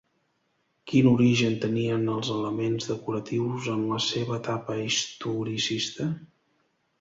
[0.91, 6.11] Quin origen tenien els elements decoratius en la seva etapa historicista?